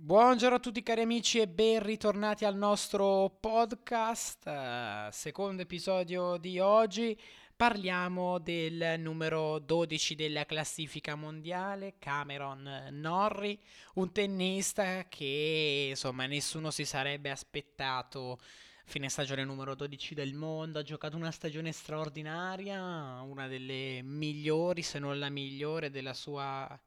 Buongiorno 0.00 0.54
a 0.56 0.60
tutti 0.60 0.84
cari 0.84 1.00
amici 1.00 1.40
e 1.40 1.48
ben 1.48 1.82
ritornati 1.82 2.44
al 2.44 2.54
nostro 2.54 3.36
podcast, 3.40 4.46
uh, 4.46 5.10
secondo 5.10 5.62
episodio 5.62 6.36
di 6.36 6.60
oggi. 6.60 7.20
Parliamo 7.56 8.38
del 8.38 8.94
numero 9.00 9.58
12 9.58 10.14
della 10.14 10.46
classifica 10.46 11.16
mondiale, 11.16 11.96
Cameron 11.98 12.90
Norrie, 12.92 13.58
un 13.94 14.12
tennista 14.12 15.08
che 15.08 15.88
insomma 15.90 16.26
nessuno 16.26 16.70
si 16.70 16.84
sarebbe 16.84 17.30
aspettato 17.30 18.38
fine 18.84 19.08
stagione 19.08 19.44
numero 19.44 19.74
12 19.74 20.14
del 20.14 20.32
mondo, 20.32 20.78
ha 20.78 20.82
giocato 20.82 21.16
una 21.16 21.32
stagione 21.32 21.72
straordinaria, 21.72 23.20
una 23.22 23.48
delle 23.48 24.00
migliori 24.04 24.82
se 24.82 25.00
non 25.00 25.18
la 25.18 25.28
migliore 25.28 25.90
della 25.90 26.14
sua, 26.14 26.80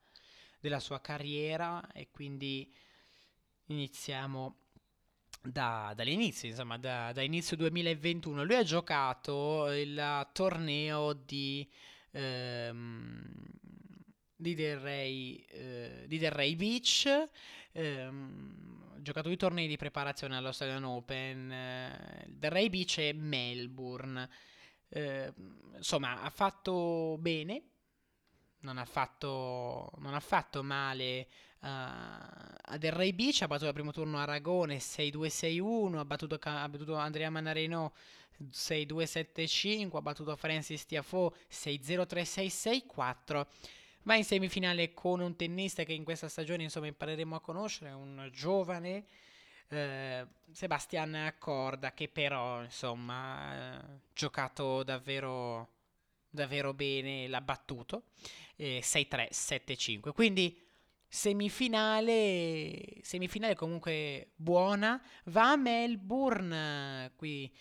della 0.62 0.80
sua 0.80 1.02
carriera 1.02 1.92
e 1.92 2.08
quindi 2.10 2.74
iniziamo 3.72 4.58
da, 5.42 5.94
dall'inizio, 5.96 6.50
insomma, 6.50 6.78
da, 6.78 7.12
da, 7.14 7.22
inizio 7.22 7.58
2021. 7.58 8.44
Lui 8.44 8.56
ha 8.56 8.64
giocato 8.64 9.72
il 9.72 10.28
torneo 10.34 11.14
di, 11.14 11.68
ehm, 12.12 13.34
di, 14.36 14.54
Del, 14.56 14.78
Rey, 14.78 15.36
eh, 15.50 16.06
di 16.08 16.18
Del 16.18 16.32
Rey 16.32 16.56
Beach. 16.56 17.24
Ehm, 17.72 18.94
ha 18.96 19.02
giocato 19.02 19.28
due 19.28 19.38
tornei 19.38 19.68
di 19.68 19.78
preparazione 19.78 20.38
all'Australian 20.38 20.84
Open. 20.84 21.52
Eh, 21.52 22.26
Del 22.28 22.52
Rey 22.52 22.70
Beach 22.70 22.98
e 23.00 23.14
Melbourne. 23.14 24.30
Eh, 24.90 25.34
insomma, 25.76 26.22
ha 26.22 26.30
fatto 26.30 27.18
bene. 27.20 27.71
Non 28.62 28.78
ha 28.78 28.86
fatto, 28.86 29.92
non 29.98 30.14
ha 30.14 30.20
fatto 30.20 30.64
male 30.64 31.28
uh, 31.62 31.68
a 31.68 32.78
Del 32.78 32.92
Rey 32.92 33.14
Beach, 33.14 33.42
ha 33.42 33.48
battuto 33.48 33.68
al 33.68 33.74
primo 33.74 33.92
turno 33.92 34.20
Aragone 34.20 34.78
6-2-6-1, 34.78 35.98
ha 35.98 36.06
battuto, 36.06 36.40
ha 36.42 36.70
battuto 36.70 36.96
Andrea 36.96 37.30
Manarino 37.30 37.94
6-2-7-5, 38.52 39.96
ha 39.96 40.02
battuto 40.02 40.36
Francis 40.36 40.86
Tiafoe 40.86 41.32
6-0-3-6-6-4. 41.52 43.46
Va 44.04 44.16
in 44.16 44.24
semifinale 44.24 44.94
con 44.94 45.20
un 45.20 45.36
tennista 45.36 45.84
che 45.84 45.94
in 45.94 46.04
questa 46.04 46.28
stagione 46.28 46.64
insomma 46.64 46.88
impareremo 46.88 47.36
a 47.36 47.42
conoscere, 47.42 47.92
un 47.92 48.30
giovane 48.34 49.06
eh, 49.72 50.26
Sebastian 50.52 51.36
Corda 51.38 51.94
che 51.94 52.10
però 52.10 52.62
insomma 52.62 53.38
ha 53.38 53.76
eh, 53.76 54.00
giocato 54.14 54.84
davvero 54.84 55.70
davvero 56.32 56.74
bene, 56.74 57.28
l'ha 57.28 57.42
battuto 57.42 58.06
eh, 58.56 58.82
6-3, 58.84 59.30
7-5. 59.32 60.12
Quindi 60.14 60.58
semifinale, 61.08 63.00
semifinale 63.02 63.56
comunque 63.56 64.32
buona, 64.36 65.02
va 65.26 65.52
a 65.52 65.56
Melbourne, 65.58 67.12
qui 67.16 67.54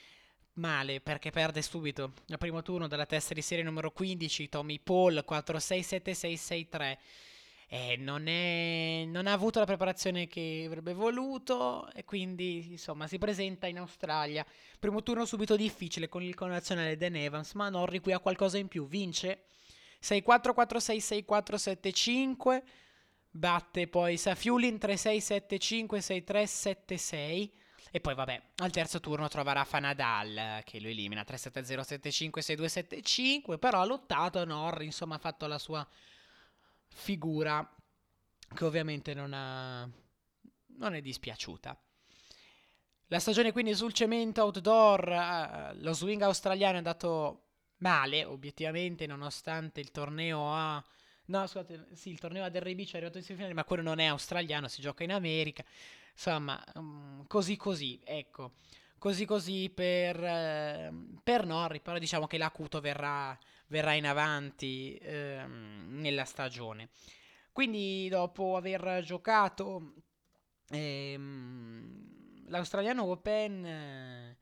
male 0.54 1.00
perché 1.00 1.30
perde 1.30 1.62
subito 1.62 2.12
al 2.28 2.38
primo 2.38 2.62
turno 2.62 2.86
dalla 2.86 3.06
testa 3.06 3.34
di 3.34 3.42
serie 3.42 3.64
numero 3.64 3.91
15 3.91 4.48
Tommy 4.48 4.78
Paul 4.78 5.24
4-6-7-6-6-3 5.28 6.96
e 7.72 7.96
non, 7.96 8.26
è, 8.26 9.04
non 9.06 9.28
ha 9.28 9.32
avuto 9.32 9.60
la 9.60 9.64
preparazione 9.64 10.26
che 10.26 10.64
avrebbe 10.66 10.92
voluto 10.92 11.88
e 11.92 12.04
quindi 12.04 12.72
insomma 12.72 13.06
si 13.06 13.16
presenta 13.16 13.68
in 13.68 13.78
Australia. 13.78 14.44
Primo 14.76 15.04
turno 15.04 15.24
subito 15.24 15.54
difficile 15.54 16.08
con 16.08 16.20
il 16.20 16.34
connazionale 16.34 16.96
Dan 16.96 17.14
Evans 17.14 17.52
ma 17.52 17.68
Norri 17.68 18.00
qui 18.00 18.10
ha 18.10 18.18
qualcosa 18.18 18.58
in 18.58 18.66
più 18.66 18.88
vince. 18.88 19.44
6-4-4-6-6-4-7-5 20.02 22.62
batte 23.30 23.86
poi 23.86 24.16
Safiulin 24.16 24.74
3-6-7-5-6-3-7-6 24.74 27.50
e 27.92 28.00
poi 28.00 28.14
vabbè 28.16 28.42
al 28.56 28.72
terzo 28.72 28.98
turno 28.98 29.28
trova 29.28 29.52
Rafa 29.52 29.78
Nadal 29.78 30.62
che 30.64 30.80
lo 30.80 30.88
elimina 30.88 31.24
3-7-0-7-5-6-2-7-5 31.24 33.60
però 33.60 33.81
ha 33.81 33.84
lottato 33.84 34.44
Norri 34.44 34.87
insomma 34.87 35.14
ha 35.14 35.19
fatto 35.19 35.47
la 35.47 35.58
sua 35.58 35.87
figura 36.92 37.68
che 38.52 38.64
ovviamente 38.64 39.14
non, 39.14 39.32
ha, 39.32 39.88
non 40.78 40.94
è 40.94 41.00
dispiaciuta 41.00 41.78
la 43.06 43.18
stagione 43.18 43.52
quindi 43.52 43.74
sul 43.74 43.92
cemento 43.92 44.42
outdoor 44.42 45.08
uh, 45.08 45.82
lo 45.82 45.92
swing 45.92 46.22
australiano 46.22 46.74
è 46.74 46.78
andato 46.78 47.46
male 47.78 48.24
obiettivamente 48.24 49.06
nonostante 49.06 49.80
il 49.80 49.90
torneo 49.90 50.52
a 50.52 50.84
No, 51.30 51.46
scusate, 51.46 51.86
sì, 51.92 52.10
il 52.10 52.18
torneo 52.18 52.44
a 52.44 52.48
Derry 52.48 52.74
Beach 52.74 52.92
è 52.92 52.96
arrivato 52.96 53.18
in 53.18 53.22
semifinale, 53.22 53.54
ma 53.54 53.64
quello 53.64 53.82
non 53.82 54.00
è 54.00 54.06
australiano, 54.06 54.66
si 54.66 54.80
gioca 54.82 55.04
in 55.04 55.12
America. 55.12 55.64
Insomma, 56.12 56.62
um, 56.74 57.24
così 57.28 57.56
così, 57.56 58.00
ecco. 58.04 58.54
Così 58.98 59.24
così 59.24 59.70
per, 59.70 60.22
eh, 60.22 60.92
per 61.22 61.46
Norri, 61.46 61.80
però 61.80 61.98
diciamo 61.98 62.26
che 62.26 62.36
l'acuto 62.36 62.80
verrà, 62.80 63.38
verrà 63.70 63.94
in 63.94 64.06
avanti 64.06 64.94
eh, 64.97 65.44
nella 65.47 66.25
stagione. 66.25 66.91
Quindi 67.53 68.08
dopo 68.08 68.56
aver 68.56 69.03
giocato 69.03 69.94
ehm, 70.69 72.48
l'Australiano 72.48 73.04
Open 73.04 73.64
eh, 73.64 74.38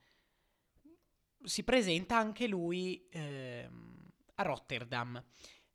si 1.43 1.63
presenta 1.63 2.17
anche 2.17 2.47
lui 2.47 3.07
ehm, 3.09 4.07
a 4.35 4.43
Rotterdam. 4.43 5.23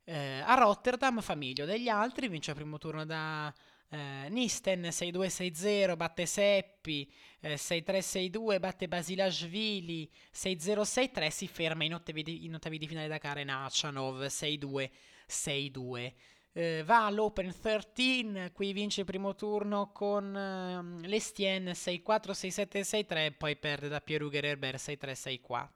Eh, 0.04 0.40
a 0.40 0.54
Rotterdam 0.54 1.20
fa 1.20 1.34
meglio 1.34 1.64
degli 1.64 1.88
altri, 1.88 2.28
vince 2.28 2.50
il 2.50 2.56
primo 2.56 2.78
turno 2.78 3.04
da 3.04 3.52
eh, 3.88 4.28
Nisten 4.28 4.82
6-2-6-0, 4.82 5.96
batte 5.96 6.26
Seppi 6.26 7.10
eh, 7.40 7.54
6-3-6-2, 7.54 8.58
batte 8.58 8.88
Basilashvili 8.88 10.10
6-0-6-3, 10.34 11.28
si 11.28 11.46
ferma 11.46 11.84
in 11.84 11.94
ottavi 11.94 12.22
di, 12.22 12.44
in 12.44 12.54
ottavi 12.54 12.78
di 12.78 12.86
finale 12.86 13.08
da 13.08 13.18
Karen 13.18 13.50
Achanov 13.50 14.24
6-2-6-2. 14.24 16.12
Eh, 16.56 16.82
va 16.84 17.06
all'Open 17.06 17.52
13, 17.52 18.52
qui 18.52 18.72
vince 18.72 19.00
il 19.00 19.06
primo 19.06 19.34
turno 19.34 19.90
con 19.92 20.36
eh, 20.36 21.06
Lestien 21.08 21.64
6-4-6-7-6-3, 21.64 23.32
poi 23.36 23.56
perde 23.56 23.88
da 23.88 24.00
Pierre 24.00 24.24
Huger 24.24 24.56
6-3-6-4. 24.58 25.68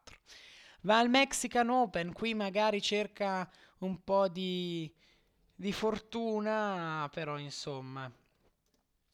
Va 0.83 0.99
al 0.99 1.11
Mexican 1.11 1.69
Open, 1.71 2.13
qui 2.13 2.35
magari 2.35 2.81
cerca 2.81 3.51
un 3.79 4.03
po' 4.05 4.29
di, 4.29 4.93
di 5.61 5.73
fortuna, 5.73 7.11
però 7.13 7.37
insomma 7.37 8.09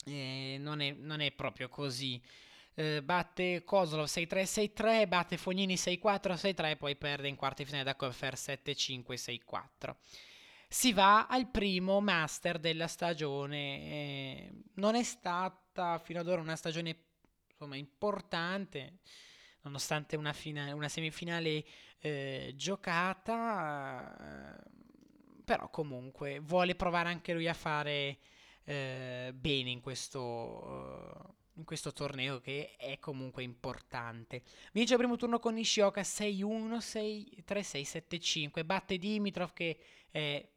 eh, 0.04 0.56
non, 0.60 0.82
è, 0.82 0.92
non, 0.92 1.20
è, 1.20 1.32
proprio 1.32 1.70
così. 1.70 2.20
Eh, 2.74 3.02
batte 3.02 3.64
Kozlov 3.64 4.04
6-3-6-3, 4.04 5.08
batte 5.08 5.38
Fognini 5.38 5.76
6-4-6-3, 5.76 6.76
poi 6.76 6.96
perde 6.96 7.28
in 7.28 7.36
quarti 7.36 7.64
finale 7.64 7.84
da 7.84 7.96
Confer 7.96 8.34
7-5-6-4. 8.34 9.94
Si 10.68 10.92
va 10.92 11.28
al 11.28 11.48
primo 11.48 12.02
master 12.02 12.58
della 12.58 12.88
stagione. 12.88 13.78
Eh, 13.78 14.52
non 14.74 14.96
è 14.96 15.02
stata 15.02 15.98
fino 15.98 16.20
ad 16.20 16.28
ora 16.28 16.42
una 16.42 16.56
stagione 16.56 16.94
insomma, 17.52 17.76
importante, 17.76 18.98
nonostante 19.62 20.16
una, 20.16 20.34
fina- 20.34 20.74
una 20.74 20.90
semifinale 20.90 21.64
eh, 22.00 22.52
giocata, 22.54 24.14
però 25.44 25.68
comunque 25.68 26.40
vuole 26.40 26.74
provare 26.74 27.08
anche 27.08 27.32
lui 27.32 27.48
a 27.48 27.54
fare 27.54 28.18
eh, 28.64 29.32
bene 29.34 29.70
in 29.70 29.80
questo, 29.80 31.36
in 31.54 31.64
questo 31.64 31.92
torneo 31.92 32.40
che 32.40 32.74
è 32.76 32.98
comunque 32.98 33.42
importante. 33.42 34.42
Vince 34.72 34.94
il 34.94 34.98
primo 34.98 35.16
turno 35.16 35.38
con 35.38 35.54
Nishioka 35.54 36.00
6-1, 36.00 36.76
6-3, 36.78 37.44
6-7-5, 37.46 38.64
batte 38.64 38.98
Dimitrov 38.98 39.52
che 39.52 39.78
è 40.10 40.48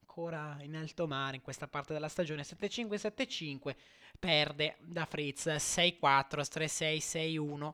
ancora 0.00 0.56
in 0.62 0.74
alto 0.76 1.06
mare 1.06 1.36
in 1.36 1.42
questa 1.42 1.68
parte 1.68 1.92
della 1.92 2.08
stagione. 2.08 2.42
7-5, 2.42 2.94
7-5, 2.94 3.74
perde 4.18 4.76
da 4.80 5.04
Fritz 5.04 5.46
6-4, 5.46 5.98
3-6, 6.00 6.96
6-1 6.96 7.72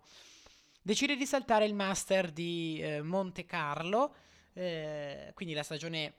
decide 0.87 1.17
di 1.17 1.27
saltare 1.27 1.65
il 1.65 1.75
Master 1.75 2.31
di 2.31 2.79
eh, 2.81 3.03
Monte 3.03 3.45
Carlo, 3.45 4.15
eh, 4.53 5.33
quindi 5.35 5.53
la 5.53 5.65
stagione 5.65 6.15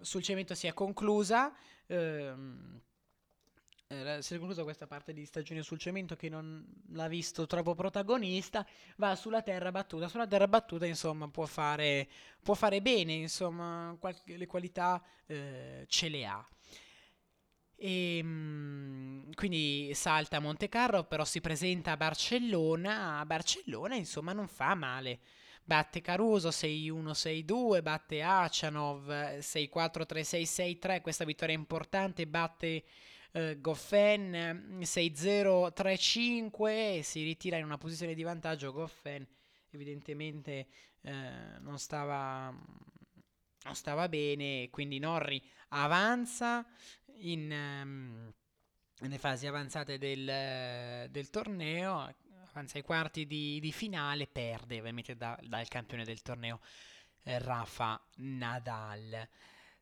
sul 0.00 0.22
cemento 0.22 0.54
si 0.54 0.66
è 0.66 0.72
conclusa. 0.72 1.54
Ehm, 1.86 2.80
eh, 3.88 4.18
si 4.20 4.34
è 4.34 4.38
conclusa 4.38 4.64
questa 4.64 4.86
parte 4.86 5.12
di 5.12 5.24
stagione 5.24 5.62
sul 5.62 5.78
cemento 5.78 6.16
che 6.16 6.28
non 6.28 6.64
l'ha 6.90 7.06
visto 7.06 7.46
troppo 7.46 7.74
protagonista, 7.74 8.66
va 8.96 9.14
sulla 9.14 9.42
terra 9.42 9.70
battuta, 9.70 10.08
sulla 10.08 10.26
terra 10.26 10.48
battuta 10.48 10.86
insomma 10.86 11.28
può 11.28 11.46
fare, 11.46 12.08
può 12.42 12.54
fare 12.54 12.82
bene, 12.82 13.12
insomma 13.12 13.96
qualche, 14.00 14.36
le 14.36 14.46
qualità 14.46 15.00
eh, 15.26 15.84
ce 15.86 16.08
le 16.08 16.26
ha. 16.26 16.44
E, 17.78 18.18
ehm, 18.18 19.32
quindi 19.34 19.92
salta 19.94 20.38
a 20.38 20.40
Monte 20.40 20.68
Carlo, 20.68 21.04
però 21.04 21.24
si 21.24 21.40
presenta 21.40 21.92
a 21.92 21.96
Barcellona. 21.96 23.18
A 23.20 23.26
Barcellona, 23.26 23.94
insomma, 23.94 24.32
non 24.32 24.48
fa 24.48 24.74
male. 24.74 25.20
Batte 25.68 26.00
Caruso 26.00 26.50
6-1-6-2, 26.50 27.82
batte 27.82 28.22
Acianov 28.22 29.10
6-4-3-6-6-3, 29.10 31.00
questa 31.00 31.24
vittoria 31.24 31.56
è 31.56 31.58
importante, 31.58 32.28
batte 32.28 32.84
eh, 33.32 33.58
Goffen 33.60 34.78
6-0-3-5, 34.80 37.00
si 37.00 37.24
ritira 37.24 37.56
in 37.56 37.64
una 37.64 37.78
posizione 37.78 38.14
di 38.14 38.22
vantaggio. 38.22 38.70
Goffen 38.70 39.26
evidentemente 39.70 40.68
eh, 41.02 41.58
non, 41.58 41.80
stava, 41.80 42.48
non 42.50 43.74
stava 43.74 44.08
bene, 44.08 44.70
quindi 44.70 45.00
Norri 45.00 45.42
avanza 45.70 46.64
in, 47.22 47.50
um, 47.50 48.32
nelle 49.00 49.18
fasi 49.18 49.48
avanzate 49.48 49.98
del, 49.98 51.08
del, 51.10 51.30
torneo, 51.30 52.14
avanza 52.56 52.78
ai 52.78 52.84
quarti 52.84 53.26
di, 53.26 53.60
di 53.60 53.70
finale, 53.70 54.26
perde 54.26 54.78
ovviamente 54.78 55.14
da, 55.14 55.38
dal 55.42 55.68
campione 55.68 56.04
del 56.04 56.22
torneo 56.22 56.60
eh, 57.24 57.38
Rafa 57.38 58.00
Nadal. 58.16 59.28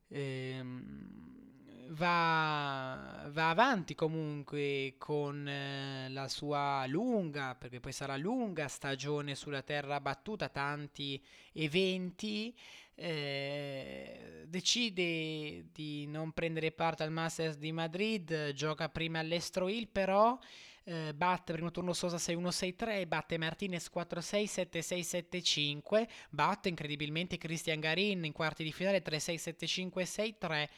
Ehm, 0.09 1.87
va, 1.91 3.29
va, 3.31 3.51
avanti 3.51 3.95
comunque 3.95 4.97
con 4.99 5.47
eh, 5.47 6.09
la 6.11 6.27
sua 6.27 6.85
lunga, 6.89 7.55
perché 7.55 7.79
poi 7.79 7.93
sarà 7.93 8.17
lunga 8.17 8.67
stagione 8.67 9.37
sulla 9.37 9.63
terra 9.63 10.01
battuta, 10.01 10.49
tanti 10.49 11.23
eventi. 11.53 12.53
Eh, 12.97 14.45
decide 14.47 15.67
di 15.73 16.07
non 16.07 16.33
prendere 16.33 16.73
parte 16.73 17.05
al 17.05 17.11
Masters 17.13 17.57
di 17.57 17.71
Madrid, 17.73 18.53
gioca 18.53 18.89
prima 18.89 19.19
all'Estroil 19.21 19.89
però 19.89 20.39
eh, 20.85 21.15
batte 21.15 21.53
primo 21.53 21.71
turno 21.71 21.93
Sosa 21.93 22.17
6-1-6-3, 22.17 23.07
batte 23.07 23.39
Martinez 23.39 23.91
4-6, 23.93 24.69
7-6, 24.71 25.27
7-5, 25.31 26.09
batte 26.31 26.69
incredibilmente 26.69 27.39
Christian 27.39 27.81
Garin 27.81 28.25
in 28.25 28.33
quarti 28.33 28.63
di 28.65 28.73
finale 28.73 29.03
3-6, 29.03 29.55
7-5, 29.59 30.37
6-3 30.39 30.69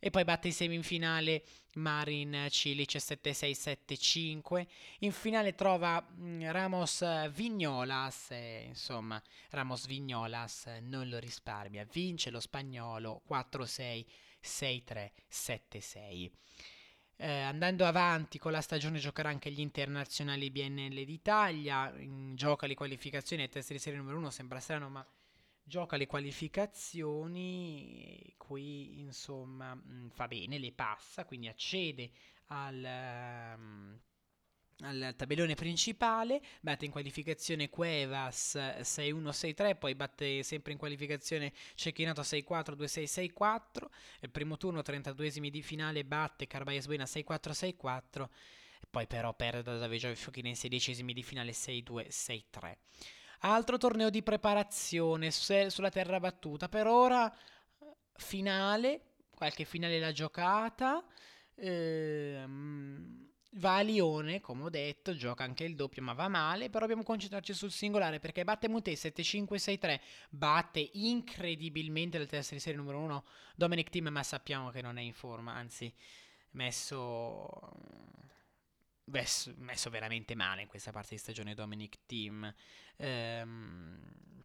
e 0.00 0.10
poi 0.10 0.22
batte 0.22 0.46
in 0.46 0.52
semifinale 0.52 1.42
Marin 1.74 2.46
Cilic 2.50 2.94
7-6-7-5. 2.94 4.66
In 5.00 5.12
finale 5.12 5.54
trova 5.54 6.00
mm, 6.00 6.42
Ramos 6.50 7.30
Vignolas. 7.30 8.30
E, 8.30 8.64
insomma, 8.68 9.20
Ramos 9.50 9.86
Vignolas 9.86 10.66
non 10.82 11.08
lo 11.08 11.18
risparmia. 11.18 11.86
Vince 11.90 12.30
lo 12.30 12.40
spagnolo 12.40 13.22
4-6, 13.28 14.04
6-3, 14.40 15.10
7-6. 15.28 16.30
Eh, 17.20 17.40
andando 17.40 17.84
avanti 17.84 18.38
con 18.38 18.52
la 18.52 18.60
stagione 18.60 19.00
giocherà 19.00 19.28
anche 19.28 19.50
gli 19.50 19.58
internazionali 19.58 20.50
BNL 20.50 21.04
d'Italia, 21.04 21.92
in, 21.98 22.36
gioca 22.36 22.68
le 22.68 22.74
qualificazioni 22.74 23.42
ai 23.42 23.48
test 23.48 23.72
di 23.72 23.80
serie 23.80 23.98
numero 23.98 24.18
1, 24.18 24.30
sembra 24.30 24.60
strano 24.60 24.88
ma 24.88 25.04
gioca 25.64 25.96
le 25.96 26.06
qualificazioni, 26.06 28.34
qui 28.36 29.00
insomma 29.00 29.74
mh, 29.74 30.10
fa 30.10 30.28
bene, 30.28 30.58
le 30.58 30.70
passa, 30.72 31.24
quindi 31.24 31.48
accede 31.48 32.10
al, 32.46 33.54
um, 33.56 33.98
al 34.80 35.14
tabellone 35.16 35.54
principale, 35.54 36.40
batte 36.60 36.84
in 36.84 36.90
qualificazione 36.90 37.68
Cuevas 37.68 38.54
6-1-6-3, 38.56 39.76
poi 39.76 39.94
batte 39.94 40.42
sempre 40.42 40.72
in 40.72 40.78
qualificazione 40.78 41.52
Cecchinato 41.74 42.20
6-4, 42.20 42.76
2-6, 42.76 43.32
6-4, 43.36 43.60
il 44.20 44.30
primo 44.30 44.56
turno 44.56 44.80
32esimi 44.80 45.48
di 45.48 45.62
finale 45.62 46.04
batte 46.04 46.46
Carbaes 46.46 46.86
Buena 46.86 47.04
6-4, 47.04 47.74
6-4, 47.76 48.28
poi 48.90 49.06
però 49.06 49.34
perde 49.34 49.62
da 49.62 49.78
Davide 49.78 50.14
Fiochinense 50.14 50.68
16 50.68 51.04
di 51.04 51.22
finale 51.22 51.50
6-2, 51.52 52.08
6-3. 52.08 52.76
Altro 53.40 53.76
torneo 53.76 54.10
di 54.10 54.22
preparazione 54.22 55.30
sulla 55.30 55.90
terra 55.90 56.18
battuta. 56.18 56.68
Per 56.68 56.86
ora 56.86 57.32
finale, 58.14 59.02
qualche 59.30 59.64
finale 59.64 60.00
la 60.00 60.10
giocata. 60.10 61.04
Ehm, 61.54 63.27
va 63.52 63.76
a 63.76 63.80
Lione, 63.80 64.40
come 64.40 64.64
ho 64.64 64.70
detto, 64.70 65.14
gioca 65.14 65.44
anche 65.44 65.64
il 65.64 65.74
doppio, 65.74 66.02
ma 66.02 66.12
va 66.12 66.28
male. 66.28 66.68
Però 66.68 66.80
dobbiamo 66.80 67.02
concentrarci 67.02 67.54
sul 67.54 67.70
singolare 67.70 68.20
perché 68.20 68.44
batte 68.44 68.68
Mute 68.68 68.92
7-5-6-3. 68.92 70.00
Batte 70.30 70.90
incredibilmente 70.94 72.18
la 72.18 72.26
testa 72.26 72.54
di 72.54 72.60
serie 72.60 72.78
numero 72.78 72.98
1 73.00 73.24
Dominic 73.56 73.90
Team, 73.90 74.08
ma 74.08 74.22
sappiamo 74.22 74.70
che 74.70 74.82
non 74.82 74.98
è 74.98 75.02
in 75.02 75.14
forma, 75.14 75.52
anzi 75.52 75.92
messo 76.52 77.76
messo, 79.08 79.90
veramente 79.90 80.34
male 80.34 80.62
in 80.62 80.68
questa 80.68 80.92
parte 80.92 81.14
di 81.14 81.18
stagione 81.18 81.54
Dominic 81.54 81.98
Team. 82.06 82.52
Ehm, 82.96 84.44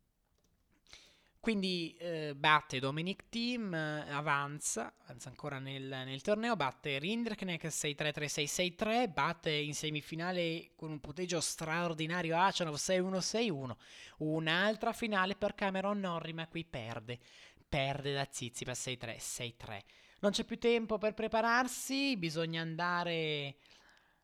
quindi 1.43 1.93
eh, 1.99 2.35
batte 2.37 2.79
Dominic 2.79 3.25
Team, 3.27 3.73
avanza, 3.73 4.93
avanza 4.99 5.27
ancora 5.27 5.59
nel, 5.59 5.83
nel 5.83 6.21
torneo, 6.21 6.55
batte 6.55 6.99
Rinderknecht 6.99 7.65
6-3-3-6-6-3, 7.65 9.11
batte 9.11 9.51
in 9.51 9.73
semifinale 9.73 10.69
con 10.73 10.91
un 10.91 11.01
punteggio 11.01 11.41
straordinario 11.41 12.37
Achanov 12.37 12.75
6-1-6-1, 12.75 13.71
un'altra 14.19 14.93
finale 14.93 15.35
per 15.35 15.53
Cameron 15.53 15.99
Norrie 15.99 16.31
ma 16.31 16.47
qui 16.47 16.63
perde, 16.63 17.19
perde 17.67 18.13
da 18.13 18.25
Zizipas 18.31 18.87
6-3-6-3. 18.87 19.81
Non 20.21 20.31
c'è 20.31 20.45
più 20.45 20.57
tempo 20.57 20.97
per 20.97 21.13
prepararsi, 21.13 22.15
bisogna 22.15 22.61
andare 22.61 23.57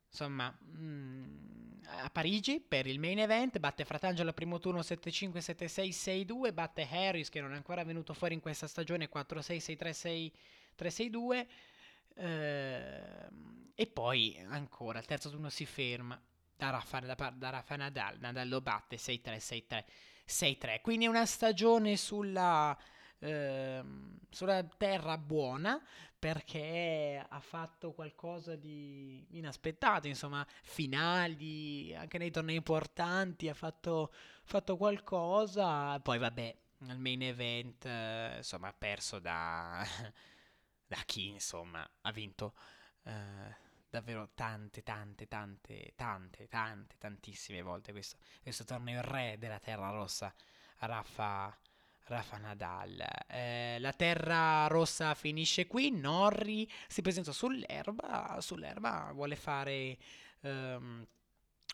insomma, 0.10 0.58
mh, 0.58 0.86
mm, 0.86 1.59
a 1.98 2.10
Parigi 2.10 2.60
per 2.60 2.88
il 2.88 3.00
main 3.00 3.20
event, 3.20 3.58
batte 3.60 3.86
Fratangelo 3.86 4.30
al 4.30 4.36
primo 4.36 4.60
turno 4.60 4.80
7-5, 4.80 5.38
7-6, 5.38 6.26
6-2, 6.26 6.54
batte 6.54 6.88
Harris 6.90 7.30
che 7.30 7.42
non 7.42 7.54
è 7.54 7.56
ancora 7.56 7.84
venuto 7.84 8.14
fuori 8.14 8.34
in 8.34 8.40
questa 8.40 8.68
stagione 8.68 9.10
4-6, 9.10 9.78
6-3, 9.78 10.32
6-3-6-2 10.78 11.48
eh, 12.16 13.28
e 13.74 13.88
poi 13.88 14.38
ancora 14.50 15.00
il 15.00 15.06
terzo 15.06 15.30
turno 15.30 15.50
si 15.50 15.66
ferma. 15.66 16.20
Da 16.56 16.72
Rafa, 16.72 17.00
da, 17.00 17.34
da 17.36 17.50
Rafa 17.50 17.76
Nadal, 17.78 18.18
Nadal 18.20 18.48
lo 18.50 18.60
batte 18.60 18.98
6-3, 18.98 19.38
6-3, 19.38 19.84
6-3, 20.28 20.82
quindi 20.82 21.08
una 21.08 21.26
stagione 21.26 21.96
sulla... 21.98 22.78
Eh, 23.22 23.84
sulla 24.32 24.64
terra 24.64 25.18
buona 25.18 25.82
perché 26.20 27.26
ha 27.28 27.40
fatto 27.40 27.94
qualcosa 27.94 28.56
di 28.58 29.26
inaspettato, 29.38 30.08
insomma, 30.08 30.46
finali, 30.64 31.96
anche 31.96 32.18
nei 32.18 32.30
tornei 32.30 32.58
importanti, 32.58 33.48
ha 33.48 33.54
fatto, 33.54 34.12
fatto 34.44 34.76
qualcosa, 34.76 35.98
poi 36.02 36.18
vabbè, 36.20 36.56
nel 36.80 37.00
main 37.00 37.22
event, 37.24 37.86
eh, 37.86 38.36
insomma, 38.38 38.68
ha 38.68 38.74
perso 38.74 39.20
da, 39.20 39.82
da 40.86 40.98
chi, 41.06 41.30
insomma, 41.30 41.90
ha 42.02 42.12
vinto 42.12 42.54
eh, 43.04 43.56
davvero 43.90 44.30
tante, 44.36 44.84
tante, 44.84 45.28
tante, 45.28 45.94
tante, 45.96 46.48
tante, 46.50 46.96
tantissime 46.98 47.62
volte 47.62 47.94
questo, 47.94 48.18
questo 48.42 48.66
torneo 48.66 49.02
re 49.02 49.38
della 49.40 49.60
Terra 49.60 49.90
Rossa, 49.90 50.34
Rafa 50.80 51.58
Rafa 52.10 52.38
Nadal. 52.38 53.06
Eh, 53.28 53.78
la 53.80 53.94
terra 53.94 54.66
rossa 54.68 55.14
finisce 55.14 55.68
qui. 55.68 55.92
Norri 55.92 56.68
si 56.88 57.02
presenta 57.02 57.32
sull'erba. 57.32 58.38
Sull'erba 58.42 59.12
vuole 59.14 59.36
fare, 59.36 59.98
ehm, 60.42 61.06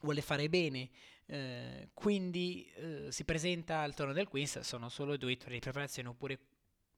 vuole 0.02 0.22
fare 0.22 0.50
bene. 0.50 0.90
Eh, 1.28 1.90
quindi 1.94 2.70
eh, 2.76 3.08
si 3.12 3.24
presenta 3.24 3.80
al 3.80 3.96
torneo 3.96 4.14
del 4.14 4.28
Queens. 4.28 4.60
Sono 4.60 4.90
solo 4.90 5.16
due 5.18 5.38
turni 5.38 5.56
di 5.56 5.60
preparazione. 5.62 6.10
Oppure 6.10 6.40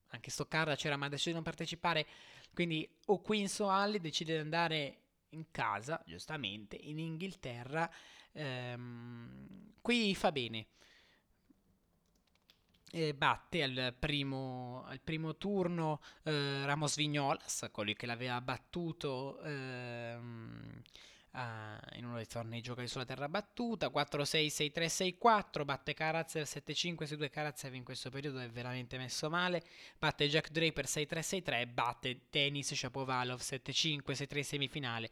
anche 0.07 0.31
Stoccarda 0.31 0.75
c'era, 0.75 0.97
ma 0.97 1.07
decide 1.07 1.29
di 1.29 1.35
non 1.35 1.43
partecipare. 1.43 2.07
Quindi 2.53 2.89
o 3.05 3.21
Queens 3.21 3.59
o 3.59 3.69
Alli 3.69 3.99
decide 3.99 4.33
di 4.33 4.39
andare 4.39 5.01
in 5.29 5.51
casa, 5.51 6.01
giustamente, 6.07 6.75
in 6.75 6.97
Inghilterra. 6.97 7.89
Ehm, 8.31 9.73
qui 9.79 10.15
fa 10.15 10.31
bene 10.31 10.67
eh, 12.91 13.13
batte 13.13 13.63
al 13.63 13.95
primo, 13.97 14.83
al 14.87 14.99
primo 15.01 15.35
turno 15.35 16.01
eh, 16.23 16.65
Ramos 16.65 16.95
Vignolas, 16.95 17.67
colui 17.71 17.95
che 17.95 18.05
l'aveva 18.05 18.39
battuto 18.41 19.39
ehm, 19.41 20.81
a, 21.31 21.79
in 21.93 22.05
uno 22.05 22.15
dei 22.15 22.27
tornei 22.27 22.61
giocati 22.61 22.87
sulla 22.87 23.05
terra 23.05 23.27
battuta, 23.29 23.87
4-6, 23.87 24.47
6-3, 24.47 25.17
6-4, 25.21 25.65
batte 25.65 25.93
Karatsev 25.93 26.43
7-5, 26.43 27.03
6-2 27.03 27.29
Karatsev 27.29 27.73
in 27.75 27.83
questo 27.83 28.09
periodo 28.09 28.39
è 28.39 28.49
veramente 28.49 28.97
messo 28.97 29.29
male, 29.29 29.63
batte 29.99 30.27
Jack 30.27 30.49
Draper 30.49 30.85
6-3, 30.85 31.19
6-3, 31.19 31.73
batte 31.73 32.19
Denis 32.29 32.73
Shapovalov 32.73 33.39
7-5, 33.39 33.99
6-3 34.05 34.39
semifinale. 34.41 35.11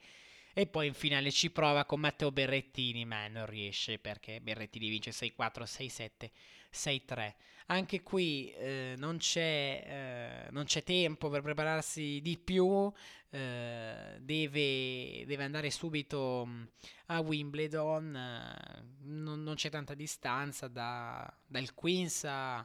E 0.58 0.68
poi 0.68 0.88
in 0.88 0.94
finale 0.94 1.32
ci 1.32 1.52
prova 1.52 1.84
con 1.84 2.00
Matteo 2.00 2.32
Berrettini, 2.32 3.04
ma 3.04 3.28
non 3.28 3.46
riesce 3.46 4.00
perché 4.00 4.40
Berrettini 4.40 4.88
vince 4.88 5.12
6-4, 5.12 5.64
6-7, 5.64 6.32
6-3 6.74 7.34
anche 7.68 8.04
qui 8.04 8.52
eh, 8.52 8.94
non, 8.98 9.18
c'è, 9.18 10.46
eh, 10.48 10.52
non, 10.52 10.66
c'è, 10.66 10.84
tempo 10.84 11.30
per 11.30 11.42
prepararsi 11.42 12.20
di 12.22 12.38
più, 12.38 12.92
eh, 13.32 14.18
deve, 14.20 15.26
deve, 15.26 15.44
andare 15.44 15.72
subito 15.72 16.46
mm, 16.46 16.64
a 17.08 17.20
Wimbledon, 17.22 18.16
eh, 18.16 18.86
non, 19.06 19.42
non, 19.42 19.56
c'è 19.56 19.70
tanta 19.70 19.96
distanza 19.96 20.68
da, 20.68 21.32
dal 21.46 21.74
Queens 21.74 22.24
a, 22.26 22.58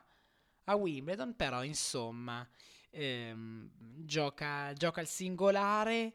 a 0.64 0.75
Wimbledon, 0.75 1.35
però 1.35 1.64
insomma 1.64 2.47
ehm, 2.90 3.70
gioca, 4.04 4.73
gioca 4.75 5.00
al 5.00 5.06
singolare 5.06 6.12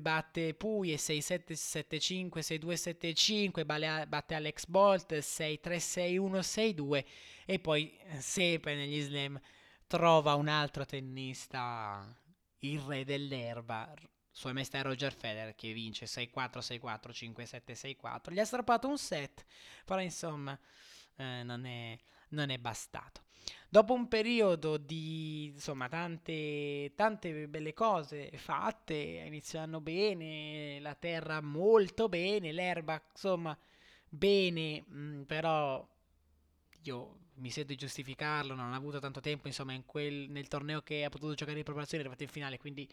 batte 0.00 0.54
Puye 0.54 0.96
6-7-7-5, 0.96 2.38
6-2-7-5, 2.38 4.06
batte 4.06 4.34
Alex 4.34 4.66
Bolt 4.66 5.12
6-3-6-1-6-2 5.12 7.04
e 7.44 7.58
poi 7.58 7.96
eh, 7.98 8.20
sempre 8.20 8.74
negli 8.76 9.00
slam 9.00 9.40
trova 9.86 10.34
un 10.34 10.48
altro 10.48 10.86
tennista, 10.86 12.16
il 12.60 12.80
re 12.80 13.04
dell'erba, 13.04 13.92
suo 14.30 14.52
maestro 14.52 14.82
Roger 14.82 15.12
Federer 15.12 15.54
che 15.54 15.72
vince 15.72 16.06
6-4, 16.06 16.30
6-4, 16.32 17.10
5-7, 17.10 17.96
6-4. 18.00 18.32
Gli 18.32 18.38
ha 18.38 18.44
strappato 18.44 18.88
un 18.88 18.96
set, 18.96 19.44
però 19.84 20.00
insomma 20.00 20.58
eh, 21.16 21.42
non, 21.42 21.66
è, 21.66 21.98
non 22.28 22.50
è 22.50 22.58
bastato. 22.58 23.24
Dopo 23.68 23.94
un 23.94 24.06
periodo 24.06 24.76
di 24.76 25.46
insomma 25.46 25.88
tante, 25.88 26.92
tante 26.94 27.48
belle 27.48 27.72
cose 27.72 28.30
fatte, 28.36 28.94
iniziano 28.94 29.80
bene, 29.80 30.78
la 30.80 30.94
terra 30.94 31.40
molto 31.40 32.08
bene, 32.08 32.52
l'erba 32.52 33.02
insomma 33.10 33.56
bene, 34.06 34.84
mh, 34.86 35.00
mm, 35.00 35.22
però 35.22 35.88
io 36.82 37.18
mi 37.36 37.50
sento 37.50 37.72
di 37.72 37.78
giustificarlo, 37.78 38.54
non 38.54 38.72
ho 38.72 38.76
avuto 38.76 38.98
tanto 38.98 39.20
tempo 39.20 39.46
insomma 39.46 39.80
quel, 39.86 40.28
nel 40.28 40.48
torneo 40.48 40.82
che 40.82 41.04
ha 41.04 41.08
potuto 41.08 41.32
giocare 41.32 41.56
in 41.56 41.64
preparazione, 41.64 42.02
è 42.02 42.06
arrivato 42.06 42.24
in 42.24 42.32
finale, 42.32 42.58
quindi 42.58 42.86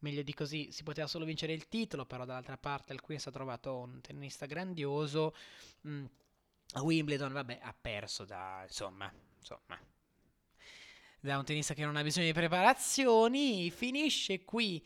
meglio 0.00 0.22
di 0.22 0.34
così, 0.34 0.70
si 0.70 0.82
poteva 0.82 1.06
solo 1.06 1.24
vincere 1.24 1.54
il 1.54 1.68
titolo, 1.68 2.04
però 2.04 2.26
dall'altra 2.26 2.58
parte 2.58 2.92
al 2.92 3.00
Queens 3.00 3.26
ha 3.26 3.30
trovato 3.30 3.74
un 3.78 4.02
tennista 4.02 4.44
grandioso, 4.44 5.34
mh, 5.82 6.04
a 6.74 6.82
Wimbledon 6.82 7.32
vabbè 7.32 7.60
ha 7.62 7.74
perso 7.80 8.24
da 8.26 8.62
insomma, 8.66 9.10
insomma 9.38 9.80
da 11.26 11.36
un 11.36 11.44
tennista 11.44 11.74
che 11.74 11.84
non 11.84 11.96
ha 11.96 12.02
bisogno 12.02 12.26
di 12.26 12.32
preparazioni, 12.32 13.70
finisce 13.70 14.44
qui. 14.44 14.84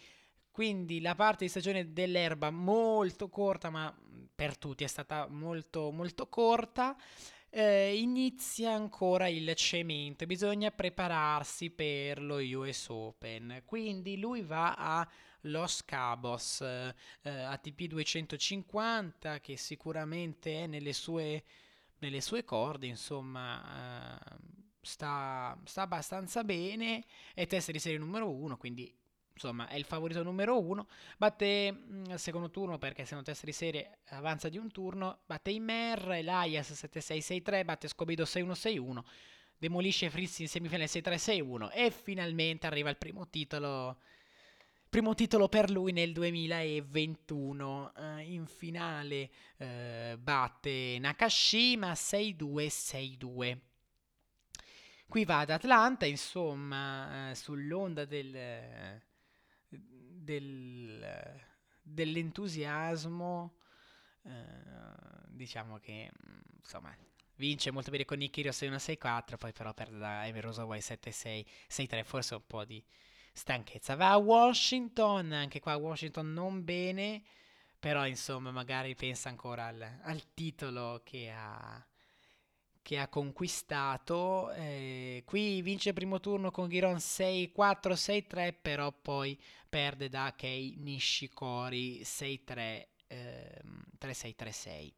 Quindi 0.51 1.01
la 1.01 1.15
parte 1.15 1.45
di 1.45 1.51
stagione 1.51 1.93
dell'erba 1.93 2.51
molto 2.51 3.29
corta, 3.29 3.71
ma 3.71 3.95
per 4.35 4.57
tutti 4.57 4.83
è 4.83 4.87
stata 4.89 5.29
molto 5.29 5.91
molto 5.93 6.29
corta. 6.29 6.97
Eh, 7.51 7.97
inizia 7.99 8.73
ancora 8.73 9.29
il 9.29 9.53
cemento, 9.55 10.25
bisogna 10.25 10.71
prepararsi 10.71 11.71
per 11.71 12.23
lo 12.23 12.37
US 12.37 12.89
Open. 12.89 13.63
Quindi 13.65 14.19
lui 14.19 14.43
va 14.43 14.75
a 14.75 15.09
Los 15.43 15.85
Cabos 15.85 16.61
eh, 16.61 16.95
ATP 17.23 17.85
250 17.85 19.41
che 19.41 19.57
sicuramente 19.57 20.65
è 20.65 20.67
nelle 20.67 20.93
sue, 20.93 21.45
nelle 21.99 22.21
sue 22.21 22.45
corde, 22.45 22.87
insomma, 22.87 24.19
eh, 24.19 24.69
sta, 24.81 25.59
sta 25.65 25.83
abbastanza 25.83 26.45
bene, 26.45 27.05
è 27.35 27.47
testa 27.47 27.73
di 27.73 27.79
serie 27.79 27.99
numero 27.99 28.31
1, 28.31 28.57
quindi 28.57 28.93
insomma 29.33 29.69
è 29.69 29.77
il 29.77 29.85
favorito 29.85 30.23
numero 30.23 30.59
1, 30.61 30.87
batte 31.17 31.73
mh, 31.73 32.11
mm, 32.11 32.15
secondo 32.15 32.51
turno 32.51 32.79
perché 32.79 33.05
se 33.05 33.15
non 33.15 33.25
testa 33.25 33.47
di 33.47 33.53
serie 33.53 33.99
avanza 34.09 34.49
di 34.49 34.59
un 34.59 34.71
turno, 34.71 35.21
batte 35.27 35.51
Imer, 35.51 36.11
Elias 36.11 36.71
7-6-6-3, 36.71 37.65
batte 37.65 37.89
Scobido 37.89 38.25
6-1-6-1, 38.25 38.99
demolisce 39.59 40.11
Fritz 40.11 40.39
in 40.41 40.49
semifinale 40.49 40.87
6-3-6-1 40.87 41.71
e 41.73 41.91
finalmente 41.91 42.67
arriva 42.67 42.91
il 42.91 42.97
primo 42.97 43.29
titolo 43.29 43.99
primo 44.91 45.15
titolo 45.15 45.49
per 45.49 45.71
lui 45.71 45.93
nel 45.93 46.13
2021. 46.13 47.93
Uh, 47.95 48.01
eh, 48.19 48.33
in 48.33 48.47
finale 48.47 49.31
uh, 49.59 50.19
batte 50.19 50.99
Nakashima 50.99 51.93
6-2-6-2. 51.93 53.59
Qui 55.11 55.25
va 55.25 55.41
ad 55.41 55.51
Atlanta, 55.51 56.07
insomma, 56.07 57.31
eh, 57.31 57.35
sull'onda 57.35 58.05
del, 58.05 59.03
del, 59.69 61.05
dell'entusiasmo, 61.83 63.57
eh, 64.23 64.31
diciamo 65.27 65.79
che 65.79 66.13
insomma 66.57 66.97
vince 67.35 67.73
molto 67.73 67.91
bene 67.91 68.05
con 68.05 68.19
Nick 68.19 68.35
Kyrgios 68.35 68.61
1-6-4, 68.61 69.37
poi 69.37 69.53
però 69.53 69.75
perde 69.75 69.99
da 69.99 70.27
Ever 70.29 70.45
Rosaway 70.45 70.79
7-6, 70.79 71.45
6-3, 71.69 72.05
forse 72.05 72.35
un 72.37 72.47
po' 72.47 72.65
di 72.65 72.81
stanchezza. 73.33 73.97
Va 73.97 74.13
a 74.13 74.17
Washington, 74.17 75.33
anche 75.33 75.59
qua 75.59 75.75
Washington 75.75 76.33
non 76.33 76.63
bene, 76.63 77.25
però 77.81 78.07
insomma 78.07 78.53
magari 78.53 78.95
pensa 78.95 79.29
ancora 79.29 79.67
al, 79.67 80.01
al 80.03 80.35
titolo 80.35 81.01
che 81.03 81.33
ha 81.35 81.85
che 82.91 82.99
ha 82.99 83.07
conquistato. 83.07 84.51
Eh, 84.51 85.23
qui 85.25 85.63
vince 85.63 85.93
primo 85.93 86.19
turno 86.19 86.51
con 86.51 86.69
Giron 86.69 86.97
6-4-6-3, 86.97 88.53
però 88.61 88.91
poi 88.91 89.41
perde 89.69 90.09
da 90.09 90.35
Kei 90.37 90.75
Nishikori 90.77 92.01
6-3, 92.03 92.89
eh, 93.07 93.63
3-6-3-6. 93.97 94.93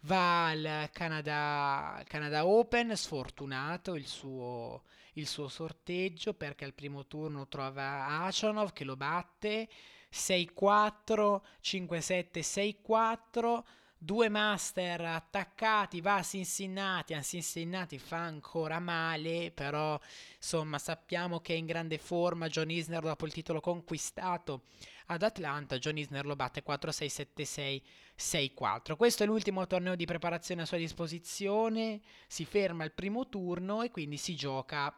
Va 0.00 0.48
al 0.48 0.88
Canada, 0.92 2.02
Canada 2.06 2.46
Open, 2.46 2.96
sfortunato 2.96 3.96
il 3.96 4.06
suo, 4.06 4.84
il 5.14 5.26
suo 5.26 5.48
sorteggio 5.48 6.32
perché 6.32 6.64
al 6.64 6.72
primo 6.72 7.06
turno 7.06 7.48
trova 7.48 8.24
Achanov 8.24 8.72
che 8.72 8.84
lo 8.84 8.96
batte 8.96 9.68
6-4, 10.10 11.42
5-7, 11.60 12.40
6-4 12.40 13.62
due 14.04 14.28
master 14.28 15.00
attaccati, 15.00 16.00
va 16.00 16.16
a 16.16 16.22
Cincinnati, 16.22 17.14
a 17.14 17.22
Cincinnati 17.22 17.98
fa 17.98 18.18
ancora 18.18 18.78
male, 18.78 19.50
però 19.50 19.98
insomma 20.36 20.78
sappiamo 20.78 21.40
che 21.40 21.54
è 21.54 21.56
in 21.56 21.66
grande 21.66 21.98
forma 21.98 22.48
John 22.48 22.70
Isner 22.70 23.02
dopo 23.02 23.24
il 23.26 23.32
titolo 23.32 23.60
conquistato 23.60 24.64
ad 25.06 25.22
Atlanta, 25.22 25.78
John 25.78 25.96
Isner 25.98 26.26
lo 26.26 26.36
batte 26.36 26.62
4-6-7-6. 26.64 27.82
6-4. 28.16 28.94
Questo 28.96 29.24
è 29.24 29.26
l'ultimo 29.26 29.66
torneo 29.66 29.96
di 29.96 30.04
preparazione 30.04 30.62
a 30.62 30.66
sua 30.66 30.76
disposizione. 30.76 32.00
Si 32.28 32.44
ferma 32.44 32.84
il 32.84 32.92
primo 32.92 33.28
turno 33.28 33.82
e 33.82 33.90
quindi 33.90 34.18
si 34.18 34.36
gioca 34.36 34.96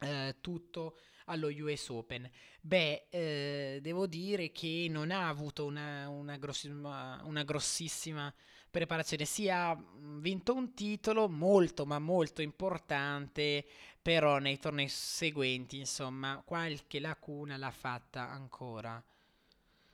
eh, 0.00 0.36
tutto 0.42 0.98
allo 1.26 1.48
US 1.48 1.88
Open. 1.88 2.28
Beh, 2.60 3.06
eh, 3.10 3.78
devo 3.80 4.06
dire 4.06 4.50
che 4.50 4.86
non 4.90 5.10
ha 5.10 5.28
avuto 5.28 5.64
una, 5.64 6.08
una, 6.08 6.36
grossissima, 6.36 7.20
una 7.24 7.42
grossissima 7.44 8.32
preparazione, 8.70 9.24
si 9.24 9.48
ha 9.48 9.76
vinto 10.18 10.54
un 10.54 10.74
titolo 10.74 11.28
molto 11.28 11.86
ma 11.86 11.98
molto 11.98 12.42
importante, 12.42 13.64
però 14.02 14.38
nei 14.38 14.58
tornei 14.58 14.88
seguenti, 14.88 15.78
insomma, 15.78 16.42
qualche 16.44 17.00
lacuna 17.00 17.56
l'ha 17.56 17.70
fatta 17.70 18.28
ancora, 18.28 19.02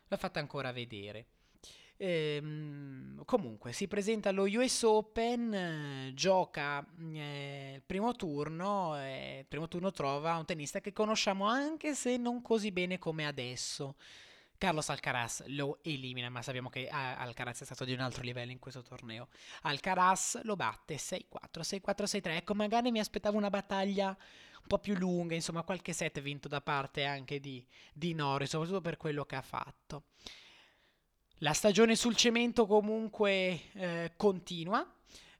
l'ha 0.08 0.16
fatta 0.16 0.40
ancora 0.40 0.72
vedere. 0.72 1.26
Ehm, 2.04 3.22
comunque 3.24 3.72
si 3.72 3.86
presenta 3.86 4.30
allo 4.30 4.42
US 4.42 4.82
Open, 4.82 5.54
eh, 5.54 6.12
gioca 6.14 6.84
eh, 6.98 7.74
il 7.76 7.82
primo 7.86 8.16
turno, 8.16 8.98
eh, 8.98 9.38
il 9.38 9.46
primo 9.46 9.68
turno 9.68 9.92
trova 9.92 10.36
un 10.36 10.44
tennista 10.44 10.80
che 10.80 10.92
conosciamo 10.92 11.46
anche 11.46 11.94
se 11.94 12.16
non 12.16 12.42
così 12.42 12.72
bene 12.72 12.98
come 12.98 13.24
adesso. 13.24 13.94
Carlos 14.58 14.88
Alcaraz 14.88 15.44
lo 15.46 15.78
elimina, 15.82 16.28
ma 16.28 16.42
sappiamo 16.42 16.68
che 16.68 16.88
ah, 16.88 17.18
Alcaraz 17.18 17.60
è 17.60 17.64
stato 17.64 17.84
di 17.84 17.92
un 17.92 18.00
altro 18.00 18.24
livello 18.24 18.50
in 18.50 18.58
questo 18.58 18.82
torneo. 18.82 19.28
Alcaraz 19.62 20.42
lo 20.42 20.56
batte 20.56 20.96
6-4, 20.96 21.20
6-4, 21.60 22.04
6-3. 22.04 22.20
Ecco, 22.36 22.54
magari 22.54 22.90
mi 22.90 22.98
aspettavo 22.98 23.36
una 23.36 23.50
battaglia 23.50 24.08
un 24.08 24.66
po' 24.66 24.78
più 24.78 24.96
lunga, 24.96 25.36
insomma, 25.36 25.62
qualche 25.62 25.92
set 25.92 26.20
vinto 26.20 26.48
da 26.48 26.60
parte 26.60 27.04
anche 27.04 27.38
di, 27.38 27.64
di 27.92 28.12
Norris, 28.12 28.50
soprattutto 28.50 28.80
per 28.80 28.96
quello 28.96 29.24
che 29.24 29.36
ha 29.36 29.42
fatto. 29.42 30.06
La 31.42 31.54
stagione 31.54 31.96
sul 31.96 32.14
cemento 32.14 32.66
comunque 32.66 33.72
eh, 33.72 34.12
continua. 34.16 34.88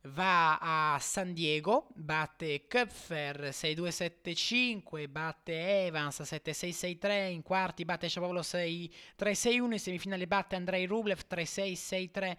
Va 0.06 0.58
a 0.94 0.98
San 0.98 1.32
Diego, 1.32 1.90
batte 1.94 2.66
Köpfer 2.66 3.50
6-2-7-5, 3.50 5.08
batte 5.08 5.84
Evans 5.86 6.22
7-6-6-3, 6.22 7.30
in 7.30 7.42
quarti 7.42 7.84
batte 7.84 8.08
Sciapaolo 8.08 8.40
6-3-6-1, 8.40 9.72
in 9.72 9.78
semifinale 9.78 10.26
batte 10.26 10.56
Andrei 10.56 10.86
Rublev 10.86 11.20
3-6-6-3. 11.30 12.36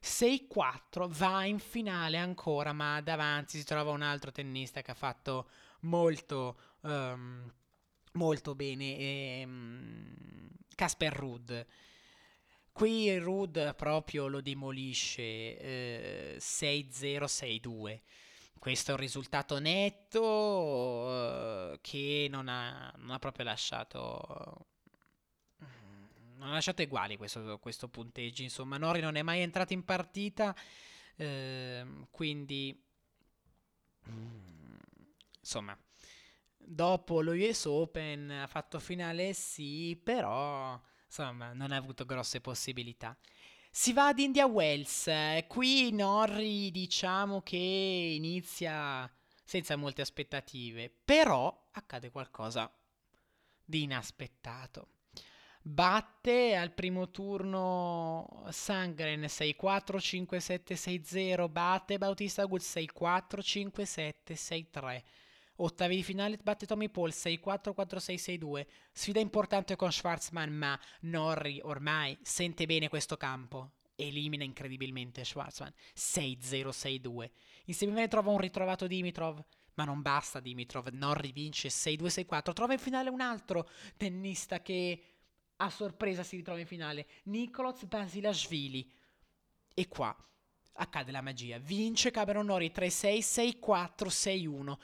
6-4 0.00 1.08
va 1.08 1.44
in 1.46 1.58
finale 1.58 2.16
ancora, 2.16 2.72
ma 2.72 3.00
davanti 3.00 3.58
si 3.58 3.64
trova 3.64 3.90
un 3.90 4.02
altro 4.02 4.30
tennista 4.30 4.82
che 4.82 4.92
ha 4.92 4.94
fatto 4.94 5.48
molto, 5.80 6.60
um, 6.82 7.52
molto 8.12 8.54
bene, 8.54 9.42
um, 9.44 10.48
Casper 10.76 11.12
Rudd. 11.12 11.52
Qui 12.72 13.18
Rudd 13.18 13.58
proprio 13.76 14.26
lo 14.26 14.40
demolisce 14.40 15.22
eh, 15.22 16.36
6-0-6-2. 16.38 18.00
Questo 18.58 18.90
è 18.90 18.94
un 18.94 19.00
risultato 19.00 19.58
netto 19.58 21.08
eh, 21.72 21.78
che 21.80 22.28
non 22.30 22.48
ha, 22.48 22.92
non 22.96 23.10
ha, 23.10 23.18
proprio 23.18 23.44
lasciato. 23.44 24.66
Non 26.36 26.48
ha 26.48 26.52
lasciato 26.52 26.82
uguali 26.82 27.16
questo, 27.16 27.58
questo 27.58 27.88
punteggio. 27.88 28.42
Insomma, 28.42 28.76
Nori 28.78 29.00
non 29.00 29.16
è 29.16 29.22
mai 29.22 29.40
entrato 29.40 29.72
in 29.72 29.84
partita. 29.84 30.54
Eh, 31.16 31.86
quindi, 32.10 32.82
insomma, 35.38 35.78
dopo 36.56 37.20
lo 37.20 37.32
US 37.32 37.64
Open 37.64 38.30
ha 38.30 38.46
fatto 38.46 38.78
finale 38.78 39.32
sì, 39.34 40.00
però 40.02 40.80
insomma, 41.10 41.52
non 41.52 41.72
ha 41.72 41.76
avuto 41.76 42.04
grosse 42.04 42.40
possibilità. 42.40 43.16
Si 43.68 43.92
va 43.92 44.08
ad 44.08 44.18
India 44.20 44.46
Wells, 44.46 45.10
qui 45.48 45.92
Norri 45.92 46.70
diciamo 46.70 47.42
che 47.42 47.56
inizia 47.56 49.12
senza 49.44 49.74
molte 49.76 50.02
aspettative, 50.02 50.92
però 51.04 51.68
accade 51.72 52.10
qualcosa 52.10 52.72
di 53.64 53.82
inaspettato. 53.82 54.88
Batte 55.62 56.56
al 56.56 56.72
primo 56.72 57.10
turno 57.10 58.46
Sangren 58.50 59.22
6-4, 59.22 59.98
5-7, 59.98 60.72
6-0, 60.72 61.50
batte 61.50 61.98
Bautista 61.98 62.46
Wood 62.46 62.62
6-4, 62.62 63.40
5-7, 63.40 64.12
6-3. 64.32 65.02
Ottavi 65.62 65.96
di 65.96 66.02
finale 66.02 66.38
batte 66.42 66.64
Tommy 66.64 66.88
Paul 66.88 67.10
6-4, 67.10 67.74
4-6, 67.76 68.38
6-2. 68.38 68.66
Sfida 68.92 69.20
importante 69.20 69.76
con 69.76 69.92
Schwarzman, 69.92 70.50
ma 70.50 70.80
Norri 71.00 71.60
ormai 71.62 72.16
sente 72.22 72.64
bene 72.64 72.88
questo 72.88 73.18
campo. 73.18 73.72
Elimina 73.94 74.42
incredibilmente 74.42 75.22
Schwarzman 75.22 75.70
6-0, 75.94 76.68
6-2. 76.70 77.30
In 77.66 77.74
semifinale 77.74 78.08
trova 78.08 78.30
un 78.30 78.38
ritrovato 78.38 78.86
Dimitrov, 78.86 79.44
ma 79.74 79.84
non 79.84 80.00
basta 80.00 80.40
Dimitrov. 80.40 80.88
Norri 80.92 81.30
vince 81.30 81.68
6-2, 81.68 82.26
6-4. 82.26 82.52
Trova 82.54 82.72
in 82.72 82.78
finale 82.78 83.10
un 83.10 83.20
altro 83.20 83.68
tennista 83.98 84.62
che 84.62 85.02
a 85.56 85.68
sorpresa 85.68 86.22
si 86.22 86.36
ritrova 86.36 86.60
in 86.60 86.66
finale. 86.66 87.06
Nikoloz 87.24 87.84
Basilashvili. 87.84 88.90
E 89.74 89.88
qua 89.88 90.16
accade 90.72 91.12
la 91.12 91.20
magia. 91.20 91.58
Vince 91.58 92.10
Cameron 92.10 92.46
Norrie 92.46 92.72
3-6, 92.72 93.58
6-4, 93.60 94.06
6-1 94.06 94.78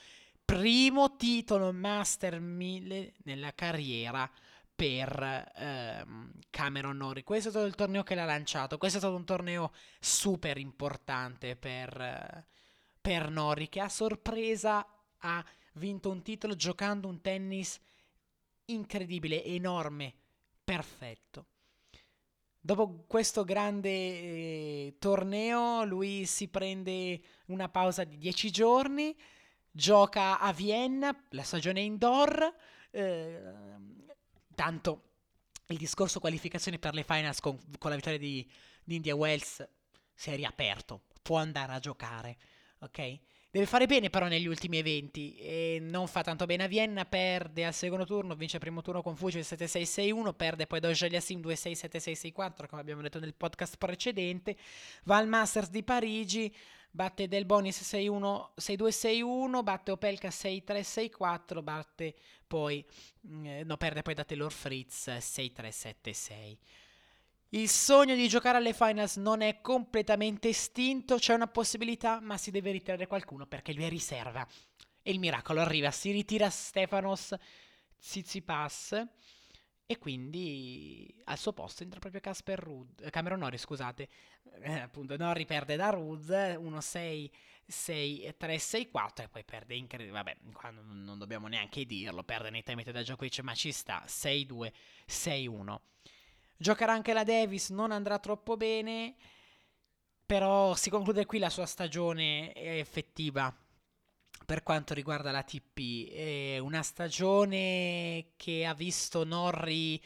primo 0.46 1.16
titolo 1.16 1.72
Master 1.72 2.38
1000 2.40 3.14
nella 3.24 3.52
carriera 3.52 4.30
per 4.74 5.52
ehm, 5.56 6.32
Cameron 6.50 6.96
Norrie. 6.96 7.24
Questo 7.24 7.48
è 7.48 7.50
stato 7.50 7.66
il 7.66 7.74
torneo 7.74 8.04
che 8.04 8.14
l'ha 8.14 8.24
lanciato. 8.24 8.78
Questo 8.78 8.98
è 8.98 9.00
stato 9.00 9.16
un 9.16 9.24
torneo 9.24 9.72
super 9.98 10.56
importante 10.56 11.56
per, 11.56 12.46
per 13.00 13.28
Norrie, 13.28 13.68
che 13.68 13.80
a 13.80 13.88
sorpresa 13.88 14.86
ha 15.18 15.44
vinto 15.74 16.10
un 16.10 16.22
titolo 16.22 16.54
giocando 16.54 17.08
un 17.08 17.20
tennis 17.20 17.80
incredibile, 18.66 19.42
enorme, 19.44 20.14
perfetto. 20.62 21.46
Dopo 22.60 23.04
questo 23.06 23.44
grande 23.44 23.88
eh, 23.88 24.96
torneo, 24.98 25.84
lui 25.84 26.24
si 26.24 26.48
prende 26.48 27.20
una 27.46 27.68
pausa 27.68 28.04
di 28.04 28.18
10 28.18 28.50
giorni 28.50 29.16
gioca 29.76 30.40
a 30.40 30.52
Vienna, 30.52 31.14
la 31.30 31.42
stagione 31.42 31.80
indoor, 31.82 32.54
eh, 32.90 33.42
tanto 34.54 35.02
il 35.66 35.76
discorso 35.76 36.18
qualificazione 36.18 36.78
per 36.78 36.94
le 36.94 37.04
finals 37.04 37.40
con, 37.40 37.58
con 37.78 37.90
la 37.90 37.96
vittoria 37.96 38.18
di, 38.18 38.48
di, 38.82 38.96
India 38.96 39.14
Wells 39.14 39.66
si 40.14 40.30
è 40.30 40.36
riaperto, 40.36 41.02
può 41.20 41.36
andare 41.36 41.74
a 41.74 41.78
giocare, 41.78 42.36
ok? 42.78 43.18
Deve 43.50 43.66
fare 43.66 43.86
bene 43.86 44.10
però 44.10 44.28
negli 44.28 44.46
ultimi 44.46 44.78
eventi 44.78 45.36
e 45.36 45.78
non 45.80 46.08
fa 46.08 46.22
tanto 46.22 46.46
bene 46.46 46.64
a 46.64 46.68
Vienna, 46.68 47.04
perde 47.04 47.64
al 47.66 47.74
secondo 47.74 48.06
turno, 48.06 48.34
vince 48.34 48.56
il 48.56 48.62
primo 48.62 48.80
turno 48.80 49.02
con 49.02 49.16
Fuji 49.16 49.40
7-6-6-1, 49.40 50.34
perde 50.34 50.66
poi 50.66 50.80
da 50.80 50.92
Sim 50.94 51.40
2-6-7-6-6-4 51.40 52.66
come 52.66 52.80
abbiamo 52.80 53.02
detto 53.02 53.18
nel 53.18 53.34
podcast 53.34 53.76
precedente, 53.76 54.56
va 55.04 55.18
al 55.18 55.28
Masters 55.28 55.70
di 55.70 55.82
Parigi, 55.82 56.54
batte 56.96 57.28
Del 57.28 57.44
Bonis 57.44 57.82
6-1, 57.82 59.62
batte 59.62 59.90
Opelka 59.90 60.28
6-3-6-4, 60.28 61.62
batte 61.62 62.14
poi, 62.46 62.84
eh, 63.44 63.62
no, 63.64 63.76
perde 63.76 64.00
poi 64.00 64.14
da 64.14 64.24
Taylor 64.24 64.50
Fritz 64.50 65.08
6-3-7-6. 65.08 66.56
Il 67.50 67.68
sogno 67.68 68.14
di 68.14 68.26
giocare 68.28 68.56
alle 68.56 68.72
finals 68.72 69.16
non 69.16 69.42
è 69.42 69.60
completamente 69.60 70.48
estinto, 70.48 71.16
c'è 71.16 71.34
una 71.34 71.46
possibilità, 71.46 72.18
ma 72.20 72.38
si 72.38 72.50
deve 72.50 72.72
ritirare 72.72 73.06
qualcuno 73.06 73.46
perché 73.46 73.74
lui 73.74 73.84
è 73.84 73.88
riserva. 73.88 74.46
E 75.02 75.10
il 75.10 75.18
miracolo 75.18 75.60
arriva, 75.60 75.90
si 75.90 76.10
ritira 76.10 76.48
Stefanos 76.48 77.34
Tsitsipas 78.00 79.06
e 79.88 79.98
quindi 79.98 81.14
al 81.26 81.38
suo 81.38 81.52
posto 81.52 81.84
entra 81.84 82.00
proprio 82.00 82.20
Casper 82.20 82.58
Rudd, 82.58 83.02
eh, 83.02 83.10
Cameron 83.10 83.38
Norrie, 83.38 83.58
scusate. 83.58 84.08
Eh, 84.60 84.80
appunto, 84.80 85.16
Norrie 85.16 85.44
perde 85.44 85.76
da 85.76 85.90
Rudd 85.90 86.28
1-6, 86.28 87.30
6-3-6-4 87.68 89.22
e 89.22 89.28
poi 89.28 89.44
perde 89.44 89.76
incredibile. 89.76 90.16
Vabbè, 90.16 90.36
qua 90.52 90.70
non, 90.70 91.04
non, 91.04 91.18
dobbiamo 91.18 91.46
neanche 91.46 91.84
dirlo, 91.84 92.24
perde 92.24 92.50
nettamente 92.50 92.90
da 92.90 93.02
Djokovic, 93.02 93.38
ma 93.40 93.54
ci 93.54 93.70
sta 93.70 94.02
6-2, 94.06 94.72
6-1. 95.06 95.76
Giocherà 96.56 96.92
anche 96.92 97.12
la 97.12 97.22
Davis, 97.22 97.70
non 97.70 97.92
andrà 97.92 98.18
troppo 98.18 98.56
bene, 98.56 99.14
però 100.24 100.74
si 100.74 100.90
conclude 100.90 101.26
qui 101.26 101.38
la 101.38 101.50
sua 101.50 101.66
stagione 101.66 102.52
effettiva 102.54 103.54
per 104.46 104.62
quanto 104.62 104.94
riguarda 104.94 105.30
la 105.30 105.42
TP. 105.42 106.08
È 106.08 106.58
una 106.58 106.82
stagione 106.82 108.28
che 108.36 108.64
ha 108.64 108.72
visto 108.72 109.24
Norri 109.24 110.00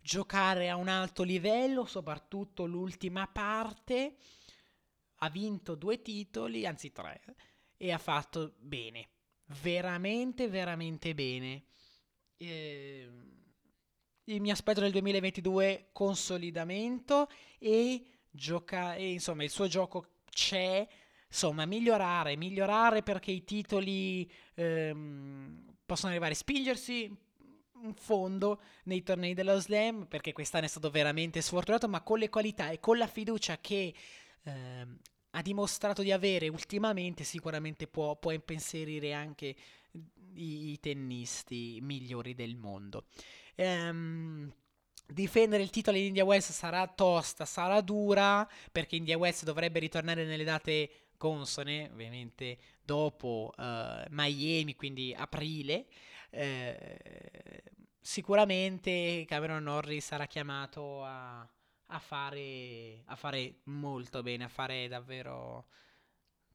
giocare 0.00 0.70
a 0.70 0.76
un 0.76 0.88
alto 0.88 1.24
livello, 1.24 1.84
soprattutto 1.84 2.64
l'ultima 2.64 3.26
parte. 3.26 4.16
Ha 5.16 5.28
vinto 5.28 5.74
due 5.74 6.00
titoli, 6.00 6.64
anzi 6.64 6.92
tre, 6.92 7.20
e 7.76 7.92
ha 7.92 7.98
fatto 7.98 8.54
bene. 8.58 9.08
Veramente, 9.60 10.48
veramente 10.48 11.12
bene. 11.14 11.64
Eh, 12.38 13.08
mi 14.24 14.50
aspetto 14.50 14.80
nel 14.80 14.92
2022 14.92 15.88
consolidamento 15.92 17.28
e 17.58 18.04
gioca 18.30 18.94
e 18.94 19.10
insomma 19.10 19.42
il 19.42 19.50
suo 19.50 19.66
gioco 19.66 20.20
c'è 20.30 20.86
insomma, 21.30 21.64
migliorare, 21.64 22.36
migliorare 22.36 23.02
perché 23.02 23.30
i 23.30 23.44
titoli 23.44 24.30
ehm, 24.54 25.76
possono 25.86 26.10
arrivare, 26.10 26.34
spingersi 26.34 27.16
in 27.82 27.94
fondo 27.94 28.60
nei 28.84 29.02
tornei 29.02 29.32
dello 29.32 29.58
slam 29.58 30.06
perché 30.06 30.32
quest'anno 30.32 30.64
è 30.66 30.68
stato 30.68 30.90
veramente 30.90 31.40
sfortunato 31.40 31.88
ma 31.88 32.02
con 32.02 32.18
le 32.18 32.28
qualità 32.28 32.68
e 32.70 32.80
con 32.80 32.98
la 32.98 33.06
fiducia 33.06 33.58
che 33.58 33.94
ehm, 34.42 34.98
ha 35.30 35.42
dimostrato 35.42 36.02
di 36.02 36.10
avere 36.10 36.48
ultimamente 36.48 37.22
sicuramente 37.24 37.86
può, 37.86 38.16
può 38.16 38.32
impensierire 38.32 39.12
anche 39.12 39.54
i, 40.34 40.72
i, 40.72 40.80
tennisti 40.80 41.78
migliori 41.80 42.34
del 42.34 42.56
mondo. 42.56 43.06
Ehm, 43.54 44.52
difendere 45.06 45.62
il 45.62 45.70
titolo 45.70 45.96
di 45.96 46.06
India 46.06 46.24
West 46.24 46.50
sarà 46.52 46.86
tosta, 46.88 47.44
sarà 47.44 47.80
dura 47.80 48.48
perché 48.72 48.96
India 48.96 49.16
West 49.16 49.44
dovrebbe 49.44 49.78
ritornare 49.78 50.24
nelle 50.24 50.44
date 50.44 50.90
consone, 51.20 51.90
ovviamente 51.92 52.56
dopo 52.82 53.52
uh, 53.54 54.04
Miami, 54.08 54.74
quindi 54.74 55.14
aprile, 55.14 55.84
eh, 56.30 57.62
sicuramente 58.00 59.26
Cameron 59.28 59.64
Norris 59.64 60.06
sarà 60.06 60.24
chiamato 60.24 61.04
a, 61.04 61.40
a, 61.40 61.98
fare, 61.98 63.02
a, 63.04 63.16
fare, 63.16 63.56
molto 63.64 64.22
bene, 64.22 64.44
a 64.44 64.48
fare 64.48 64.88
davvero 64.88 65.66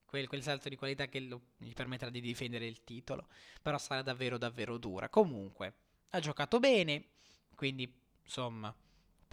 quel, 0.03 0.27
quel 0.27 0.41
salto 0.41 0.67
di 0.67 0.75
qualità 0.75 1.05
che 1.05 1.19
lo, 1.19 1.41
gli 1.57 1.73
permetterà 1.73 2.09
di 2.09 2.19
difendere 2.19 2.65
il 2.65 2.83
titolo, 2.83 3.27
però 3.61 3.77
sarà 3.77 4.01
davvero 4.01 4.39
davvero 4.39 4.79
dura. 4.79 5.09
Comunque, 5.09 5.73
ha 6.09 6.19
giocato 6.19 6.59
bene, 6.59 7.09
quindi 7.53 7.93
insomma 8.23 8.75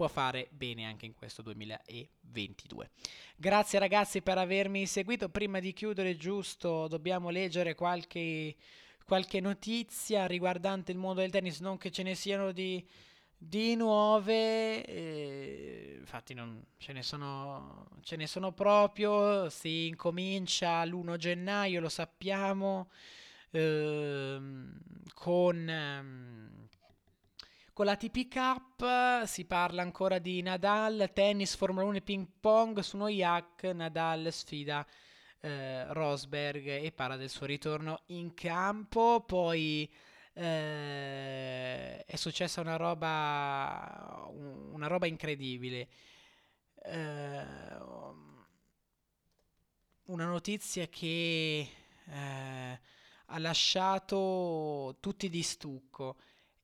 può 0.03 0.09
fare 0.09 0.49
bene 0.51 0.85
anche 0.85 1.07
in 1.07 1.15
questo 1.15 1.43
2022. 1.43 2.91
Grazie 3.37 3.79
ragazzi 3.79 4.21
per 4.21 4.37
avermi 4.37 4.85
seguito. 4.85 5.29
Prima 5.29 5.61
di 5.61 5.73
chiudere, 5.73 6.17
giusto, 6.17 6.89
dobbiamo 6.89 7.31
leggere 7.31 7.77
qualche, 7.77 8.57
qualche 9.05 9.39
notizia 9.39 10.27
riguardante 10.27 10.91
il 10.91 10.99
mondo 10.99 11.21
del 11.21 11.31
tennis, 11.31 11.61
non 11.61 11.79
che 11.79 11.93
ce 11.93 12.03
ne 12.03 12.17
siano 12.17 12.51
di, 12.51 12.85
di 13.39 13.77
nuove, 13.77 14.85
eh, 14.85 15.97
infatti 16.01 16.35
non, 16.35 16.61
ce, 16.79 16.93
ne 16.93 17.05
sono, 17.05 17.87
ce 18.01 18.17
ne 18.17 18.27
sono 18.27 18.51
proprio, 18.51 19.49
si 19.51 19.87
incomincia 19.87 20.85
l'1 20.85 21.17
gennaio, 21.17 21.81
lo 21.81 21.89
sappiamo, 21.89 22.91
eh, 23.53 24.41
con... 25.15 26.61
Eh, 27.73 27.75
con 27.75 27.87
la 27.87 27.97
TP 27.97 28.29
Cup 28.29 29.25
si 29.25 29.45
parla 29.47 29.83
ancora 29.83 30.19
di 30.19 30.43
Nadal, 30.43 31.11
tennis, 31.13 31.57
Formula 31.57 31.87
1 31.87 31.97
e 31.97 32.03
ping 32.03 32.27
pong 32.41 32.81
su 32.81 32.97
uno 32.97 33.09
yak. 33.09 33.65
Nadal 33.65 34.31
sfida 34.31 34.87
eh, 35.41 35.93
Rosberg 35.93 36.67
e 36.67 36.93
parla 36.93 37.17
del 37.17 37.31
suo 37.31 37.47
ritorno 37.47 38.03
in 38.07 38.35
campo. 38.35 39.25
Poi 39.27 39.91
eh, 40.35 42.05
è 42.05 42.17
successa 42.17 42.61
una 42.61 42.77
roba, 42.77 44.29
una 44.31 44.87
roba 44.87 45.07
incredibile. 45.07 45.89
Eh, 46.85 47.47
una 50.05 50.27
notizia 50.27 50.89
che 50.89 51.69
eh, 52.05 52.81
ha 53.27 53.39
lasciato 53.39 54.97
tutti 55.01 55.31
di 55.31 55.43
stucco 55.43 56.17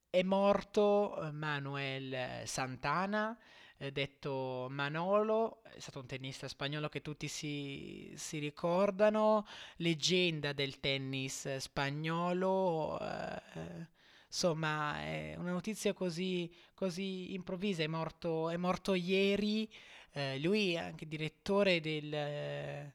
è 0.09 0.23
morto 0.23 1.29
Manuel 1.33 2.43
Santana, 2.45 3.37
eh, 3.77 3.91
detto 3.91 4.67
Manolo, 4.69 5.63
è 5.63 5.79
stato 5.79 5.99
un 5.99 6.07
tennista 6.07 6.47
spagnolo 6.47 6.89
che 6.89 7.01
tutti 7.01 7.27
si, 7.27 8.11
si 8.15 8.39
ricordano, 8.39 9.45
leggenda 9.77 10.53
del 10.53 10.79
tennis 10.79 11.57
spagnolo. 11.57 12.99
Eh, 12.99 13.87
insomma, 14.27 14.99
è 15.01 15.35
una 15.37 15.51
notizia 15.51 15.93
così, 15.93 16.51
così 16.73 17.33
improvvisa, 17.33 17.83
è 17.83 17.87
morto, 17.87 18.49
è 18.49 18.57
morto 18.57 18.93
ieri, 18.95 19.71
eh, 20.11 20.39
lui 20.39 20.73
è 20.73 20.77
anche 20.79 21.07
direttore 21.07 21.79
del 21.81 22.91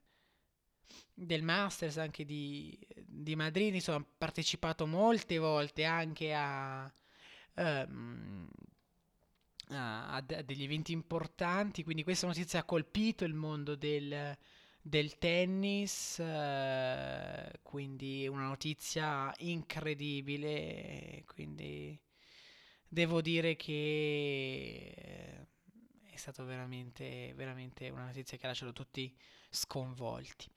del 1.17 1.43
Masters 1.43 1.99
anche 1.99 2.25
di, 2.25 2.77
di 3.07 3.37
Madrid, 3.37 3.75
insomma, 3.75 3.99
ha 3.99 4.07
partecipato 4.19 4.87
molte 4.87 5.39
volte 5.39 5.85
anche 5.85 6.35
a, 6.35 6.93
um, 7.57 8.49
a, 9.69 10.15
a, 10.15 10.21
degli 10.21 10.63
eventi 10.63 10.93
importanti, 10.93 11.83
quindi 11.85 12.03
questa 12.03 12.27
notizia 12.27 12.61
ha 12.61 12.65
colpito 12.65 13.25
il 13.25 13.35
mondo 13.35 13.75
del, 13.75 14.37
del 14.81 15.19
tennis, 15.19 16.19
uh, 16.19 17.51
quindi 17.63 18.27
una 18.29 18.47
notizia 18.47 19.33
incredibile, 19.39 21.25
quindi 21.27 21.99
devo 22.87 23.21
dire 23.21 23.57
che 23.57 24.93
è 26.05 26.17
stata 26.17 26.45
veramente, 26.45 27.33
veramente 27.35 27.89
una 27.91 28.05
notizia 28.05 28.37
che 28.37 28.45
ha 28.45 28.49
lasciato 28.49 28.73
tutti 28.73 29.15
sconvolti. 29.51 30.49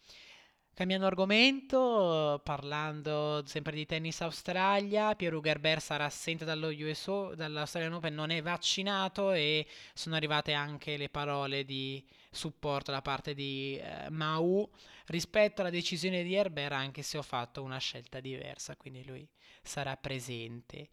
Cambiando 0.77 1.07
argomento, 1.07 2.39
parlando 2.43 3.41
sempre 3.47 3.73
di 3.73 3.87
tennis 3.87 4.21
Australia, 4.21 5.15
Pierre 5.15 5.41
Gerber 5.41 5.81
sarà 5.81 6.05
assente 6.05 6.45
dallo 6.45 6.67
USO, 6.67 7.33
dall'Australian 7.33 7.93
Open, 7.93 8.13
non 8.13 8.29
è 8.29 8.43
vaccinato 8.43 9.31
e 9.31 9.65
sono 9.95 10.13
arrivate 10.13 10.53
anche 10.53 10.95
le 10.95 11.09
parole 11.09 11.65
di 11.65 12.05
supporto 12.29 12.91
da 12.91 13.01
parte 13.01 13.33
di 13.33 13.75
eh, 13.81 14.11
Mau 14.11 14.69
rispetto 15.07 15.61
alla 15.61 15.71
decisione 15.71 16.21
di 16.21 16.35
Herbert, 16.35 16.73
anche 16.73 17.01
se 17.01 17.17
ho 17.17 17.23
fatto 17.23 17.63
una 17.63 17.79
scelta 17.79 18.19
diversa, 18.19 18.75
quindi 18.75 19.03
lui 19.03 19.27
sarà 19.63 19.97
presente. 19.97 20.89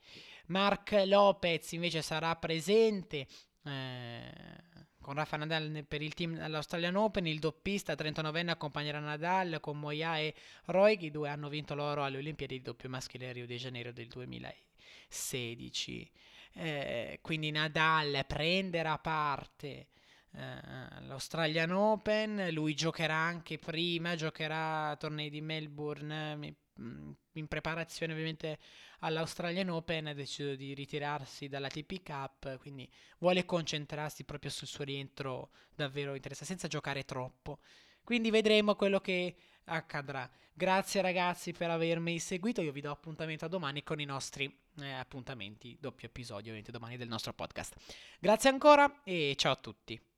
Mark 0.47 0.93
Lopez 1.05 1.73
invece 1.73 2.01
sarà 2.01 2.35
presente. 2.37 3.27
Eh, 3.63 4.73
con 5.05 5.15
Rafa 5.15 5.37
Nadal 5.37 5.85
per 5.87 6.01
il 6.01 6.15
team 6.15 6.39
all'Australian 6.41 6.97
Open, 6.97 7.27
il 7.27 7.39
doppista 7.39 7.93
39enne 7.93 8.49
accompagnerà 8.49 8.99
Nadal 8.99 9.61
con 9.61 9.79
Moya 9.79 10.19
e 10.19 10.35
Roig, 10.65 11.03
i 11.03 11.11
due 11.11 11.29
hanno 11.29 11.51
vinto 11.51 11.75
l'oro 11.75 12.03
alle 12.03 12.17
Olimpiadi 12.17 12.57
di 12.57 12.63
doppio 12.63 12.89
maschile 12.89 13.29
a 13.29 13.33
Rio 13.33 13.47
de 13.47 13.57
Janeiro 13.57 13.93
del 13.93 14.09
2016. 14.09 16.11
Eh, 16.55 17.19
quindi 17.21 17.51
Nadal 17.51 18.25
prenderà 18.27 18.97
parte 18.99 19.89
eh, 20.33 20.43
all'Australian 20.91 21.73
Open, 21.73 22.49
lui 22.51 22.75
giocherà 22.75 23.15
anche 23.15 23.59
prima, 23.59 24.17
giocherà 24.17 24.97
tornei 24.97 25.29
di 25.29 25.43
Melbourne 25.43 26.37
mm, 26.37 26.45
in 26.77 27.47
preparazione 27.49 28.13
ovviamente 28.13 28.59
all'Australian 29.01 29.69
Open 29.69 30.07
ha 30.09 30.15
deciso 30.15 30.55
di 30.55 30.75
ritirarsi 30.75 31.49
dalla 31.49 31.69
TP 31.69 32.03
Cup, 32.03 32.59
quindi 32.59 32.89
vuole 33.19 33.45
concentrarsi 33.45 34.25
proprio 34.25 34.51
sul 34.51 34.67
suo 34.67 34.85
rientro 34.85 35.51
davvero 35.75 36.15
interessante, 36.15 36.53
senza 36.53 36.69
giocare 36.69 37.05
troppo. 37.05 37.59
Quindi 38.03 38.31
vedremo 38.31 38.75
quello 38.75 39.01
che 39.01 39.35
accadrà. 39.65 40.31
Grazie 40.53 41.01
ragazzi 41.01 41.53
per 41.53 41.71
avermi 41.71 42.19
seguito, 42.19 42.61
io 42.61 42.73
vi 42.73 42.81
do 42.81 42.91
appuntamento 42.91 43.45
a 43.45 43.49
domani 43.49 43.83
con 43.83 44.01
i 44.01 44.05
nostri 44.05 44.53
eh, 44.81 44.93
appuntamenti, 44.93 45.77
doppio 45.81 46.09
episodio 46.09 46.43
ovviamente 46.43 46.71
domani 46.71 46.97
del 46.97 47.09
nostro 47.09 47.33
podcast. 47.33 47.75
Grazie 48.19 48.51
ancora 48.51 49.03
e 49.03 49.35
ciao 49.37 49.53
a 49.53 49.57
tutti. 49.57 50.14